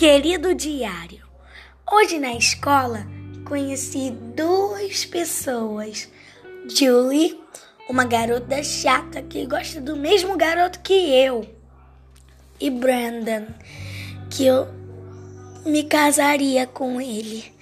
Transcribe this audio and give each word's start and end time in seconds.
Querido 0.00 0.54
diário, 0.54 1.26
hoje 1.92 2.18
na 2.18 2.32
escola 2.32 3.06
conheci 3.44 4.10
duas 4.34 5.04
pessoas. 5.04 6.08
Julie, 6.66 7.38
uma 7.86 8.06
garota 8.06 8.62
chata 8.62 9.20
que 9.20 9.44
gosta 9.44 9.78
do 9.78 9.94
mesmo 9.96 10.38
garoto 10.38 10.80
que 10.80 10.94
eu. 10.94 11.46
E 12.58 12.70
Brandon, 12.70 13.48
que 14.30 14.46
eu 14.46 14.68
me 15.66 15.84
casaria 15.84 16.66
com 16.66 16.98
ele. 16.98 17.52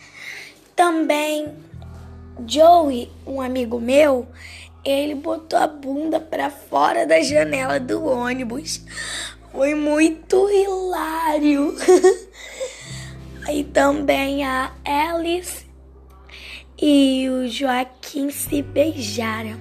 Também 0.77 1.53
Joey, 2.47 3.11
um 3.27 3.41
amigo 3.41 3.81
meu, 3.81 4.29
ele 4.85 5.17
botou 5.17 5.59
a 5.59 5.67
bunda 5.67 6.21
para 6.21 6.51
fora 6.51 7.05
da 7.05 7.21
janela 7.21 7.81
do 7.81 8.05
ônibus. 8.05 8.81
Foi 9.53 9.75
muito 9.75 10.49
hilário. 10.51 11.75
Aí 13.47 13.65
também 13.65 14.45
a 14.45 14.73
Alice 14.85 15.67
e 16.81 17.29
o 17.29 17.49
Joaquim 17.49 18.31
se 18.31 18.63
beijaram. 18.63 19.59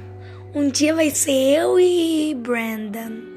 Um 0.53 0.69
dia 0.69 0.93
vai 0.93 1.09
ser 1.09 1.57
eu 1.57 1.79
e 1.79 2.35
Brandon. 2.35 3.36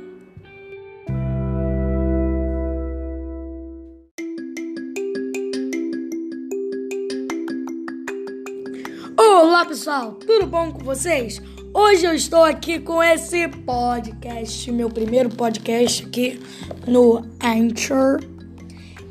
Olá 9.43 9.65
pessoal, 9.65 10.13
tudo 10.13 10.47
bom 10.47 10.71
com 10.71 10.81
vocês? 10.81 11.41
Hoje 11.73 12.05
eu 12.05 12.13
estou 12.13 12.45
aqui 12.45 12.79
com 12.79 13.03
esse 13.03 13.49
podcast, 13.49 14.71
meu 14.71 14.91
primeiro 14.91 15.31
podcast 15.31 16.05
aqui 16.05 16.39
no 16.87 17.25
Anchor. 17.43 18.21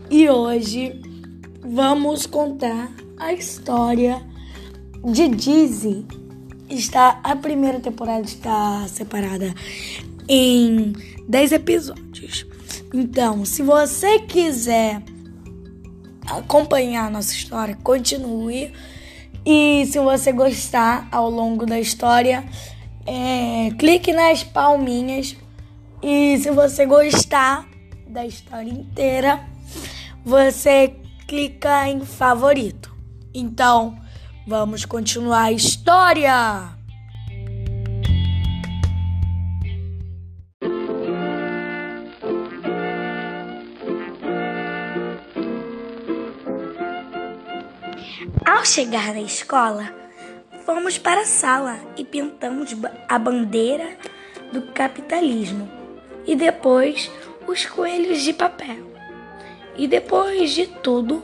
E 0.07 0.29
hoje 0.29 1.01
vamos 1.61 2.27
contar 2.27 2.91
a 3.17 3.33
história 3.33 4.23
de 5.03 5.29
Dizzy. 5.29 6.05
Está 6.69 7.19
a 7.23 7.35
primeira 7.35 7.79
temporada 7.79 8.21
está 8.21 8.87
separada 8.87 9.51
em 10.27 10.93
10 11.27 11.53
episódios. 11.53 12.45
Então, 12.93 13.43
se 13.45 13.63
você 13.63 14.19
quiser 14.19 15.01
acompanhar 16.27 17.07
a 17.07 17.09
nossa 17.09 17.33
história, 17.33 17.75
continue 17.81 18.71
e 19.45 19.85
se 19.87 19.99
você 19.99 20.31
gostar 20.31 21.07
ao 21.11 21.29
longo 21.29 21.65
da 21.65 21.79
história, 21.79 22.43
é, 23.05 23.71
clique 23.77 24.13
nas 24.13 24.43
palminhas. 24.43 25.35
E 26.01 26.37
se 26.37 26.51
você 26.51 26.85
gostar 26.85 27.67
da 28.07 28.25
história 28.25 28.71
inteira, 28.71 29.39
você 30.23 30.95
clica 31.27 31.87
em 31.89 32.01
favorito. 32.01 32.95
Então, 33.33 33.97
vamos 34.47 34.85
continuar 34.85 35.43
a 35.43 35.51
história! 35.51 36.78
Ao 48.45 48.65
chegar 48.65 49.13
na 49.13 49.21
escola, 49.21 49.93
fomos 50.65 50.97
para 50.97 51.21
a 51.21 51.25
sala 51.25 51.79
e 51.95 52.03
pintamos 52.03 52.75
a 53.07 53.17
bandeira 53.17 53.97
do 54.51 54.61
capitalismo 54.73 55.71
e 56.27 56.35
depois 56.35 57.09
os 57.47 57.65
coelhos 57.65 58.21
de 58.21 58.33
papel. 58.33 58.91
E 59.77 59.87
depois 59.87 60.51
de 60.51 60.67
tudo, 60.67 61.23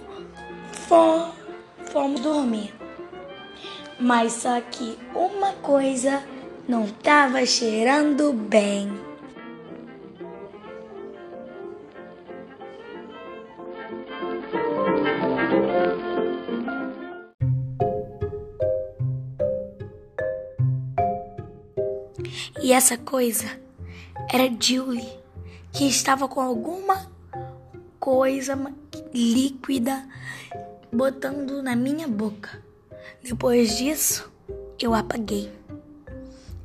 fomos 1.91 2.21
dormir. 2.21 2.73
Mas 3.99 4.31
só 4.31 4.61
que 4.61 4.97
uma 5.13 5.51
coisa 5.53 6.23
não 6.65 6.85
estava 6.85 7.45
cheirando 7.45 8.31
bem. 8.31 8.89
E 22.65 22.73
essa 22.73 22.97
coisa 22.97 23.45
era 24.27 24.51
Julie, 24.59 25.19
que 25.71 25.87
estava 25.87 26.27
com 26.27 26.41
alguma 26.41 27.11
coisa 27.99 28.57
líquida 29.13 30.03
botando 30.91 31.61
na 31.61 31.75
minha 31.75 32.07
boca. 32.07 32.59
Depois 33.23 33.77
disso, 33.77 34.31
eu 34.81 34.95
apaguei 34.95 35.53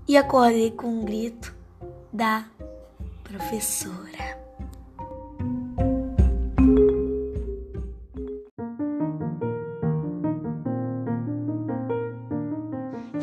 e 0.08 0.16
acordei 0.16 0.70
com 0.70 0.86
um 0.86 1.04
grito 1.04 1.54
da 2.10 2.46
professora. 3.22 4.40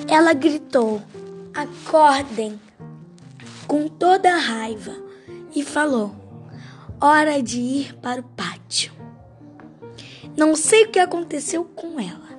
Ela 0.08 0.34
gritou: 0.34 1.02
Acordem! 1.56 2.67
Com 3.68 3.88
toda 3.88 4.34
a 4.34 4.38
raiva 4.38 4.96
e 5.56 5.64
falou: 5.64 6.16
Hora 7.00 7.44
de 7.44 7.60
ir 7.60 7.94
para 7.96 8.22
o 8.22 8.24
pátio. 8.24 8.94
Não 10.36 10.56
sei 10.56 10.86
o 10.86 10.90
que 10.90 11.00
aconteceu 11.00 11.64
com 11.64 12.00
ela, 12.00 12.30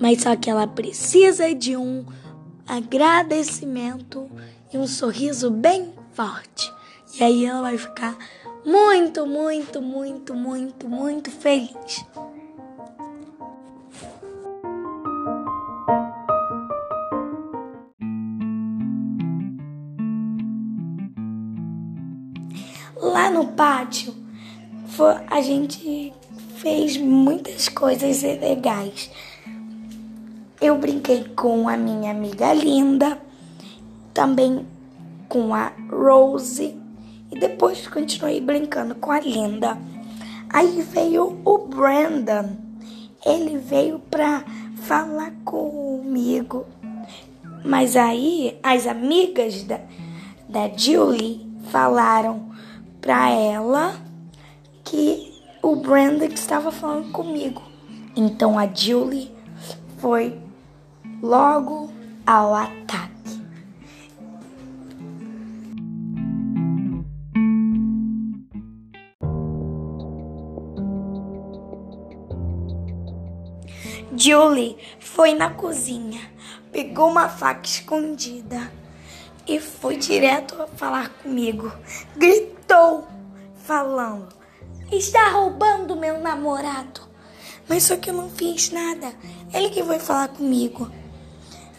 mas 0.00 0.22
só 0.22 0.34
que 0.34 0.48
ela 0.48 0.66
precisa 0.66 1.54
de 1.54 1.76
um 1.76 2.04
agradecimento 2.66 4.30
e 4.72 4.78
um 4.78 4.86
sorriso 4.86 5.50
bem 5.50 5.92
forte. 6.12 6.72
E 7.18 7.22
aí 7.22 7.44
ela 7.44 7.62
vai 7.62 7.76
ficar 7.76 8.16
muito, 8.64 9.26
muito, 9.26 9.82
muito, 9.82 10.34
muito, 10.34 10.88
muito 10.88 11.30
feliz. 11.30 12.04
No 23.42 23.48
pátio, 23.48 24.14
a 25.28 25.40
gente 25.42 26.12
fez 26.56 26.96
muitas 26.96 27.68
coisas 27.68 28.22
legais. 28.22 29.10
Eu 30.60 30.78
brinquei 30.78 31.24
com 31.34 31.68
a 31.68 31.76
minha 31.76 32.12
amiga 32.12 32.52
Linda, 32.52 33.18
também 34.14 34.64
com 35.28 35.52
a 35.52 35.72
Rose 35.90 36.78
e 37.32 37.38
depois 37.40 37.88
continuei 37.88 38.40
brincando 38.40 38.94
com 38.94 39.10
a 39.10 39.18
Linda. 39.18 39.76
Aí 40.48 40.82
veio 40.82 41.40
o 41.44 41.58
Brandon. 41.58 42.56
Ele 43.26 43.58
veio 43.58 43.98
para 43.98 44.44
falar 44.76 45.32
comigo. 45.44 46.64
Mas 47.64 47.96
aí 47.96 48.56
as 48.62 48.86
amigas 48.86 49.64
da, 49.64 49.80
da 50.48 50.68
Julie 50.76 51.50
falaram 51.70 52.51
para 53.02 53.30
ela 53.30 53.96
que 54.84 55.42
o 55.60 55.74
Brandon 55.74 56.26
estava 56.26 56.70
falando 56.70 57.10
comigo. 57.10 57.60
Então 58.14 58.56
a 58.56 58.72
Julie 58.72 59.34
foi 59.98 60.40
logo 61.20 61.92
ao 62.24 62.54
ataque. 62.54 63.10
Julie 74.16 74.76
foi 75.00 75.34
na 75.34 75.50
cozinha, 75.50 76.20
pegou 76.70 77.10
uma 77.10 77.28
faca 77.28 77.66
escondida 77.66 78.70
e 79.48 79.58
foi 79.58 79.96
direto 79.96 80.62
a 80.62 80.68
falar 80.68 81.08
comigo. 81.08 81.72
Gritou, 82.72 83.06
falando: 83.66 84.28
Está 84.90 85.28
roubando 85.28 85.94
meu 85.94 86.18
namorado. 86.18 87.02
Mas 87.68 87.82
só 87.82 87.96
que 87.96 88.08
eu 88.08 88.14
não 88.14 88.30
fiz 88.30 88.70
nada. 88.70 89.12
Ele 89.52 89.68
que 89.68 89.84
foi 89.84 89.98
falar 89.98 90.28
comigo. 90.28 90.90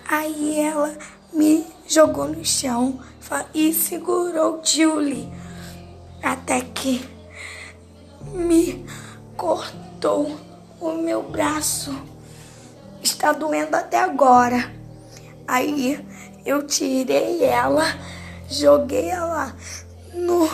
Aí 0.08 0.60
ela 0.60 0.96
me 1.34 1.66
jogou 1.88 2.28
no 2.28 2.46
chão 2.46 3.00
e 3.56 3.74
segurou 3.74 4.62
Julie 4.64 5.28
até 6.22 6.62
que 6.62 7.04
me 8.32 8.86
cortou 9.36 10.38
o 10.80 10.92
meu 10.92 11.24
braço. 11.24 11.92
Está 13.02 13.32
doendo 13.32 13.76
até 13.76 14.00
agora. 14.00 14.72
Aí 15.48 16.06
eu 16.46 16.68
tirei 16.68 17.44
ela, 17.44 17.84
joguei 18.48 19.10
ela 19.10 19.56
no, 20.14 20.48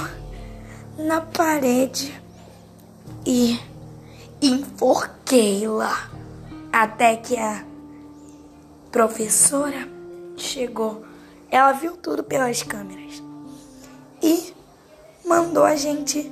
na 1.00 1.22
parede 1.22 2.22
e 3.26 3.60
enforquei-la. 4.42 6.10
Até 6.72 7.16
que 7.16 7.38
a 7.38 7.66
professora 8.92 9.88
chegou. 10.38 11.04
Ela 11.50 11.72
viu 11.72 11.98
tudo 11.98 12.24
pelas 12.24 12.62
câmeras 12.62 13.24
e 14.22 14.54
mandou 15.26 15.64
a 15.64 15.76
gente 15.76 16.32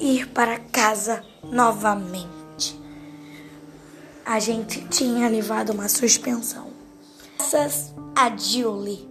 ir 0.00 0.28
para 0.28 0.58
casa 0.58 1.22
novamente. 1.42 2.80
A 4.24 4.38
gente 4.38 4.86
tinha 4.88 5.28
levado 5.28 5.70
uma 5.70 5.88
suspensão. 5.88 6.68
Graças 7.36 7.92
a 8.16 8.34
Julie 8.36 9.07